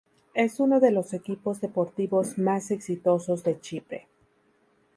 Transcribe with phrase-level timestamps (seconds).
[0.33, 4.07] Es uno de los equipos deportivos más exitosos de Chipre.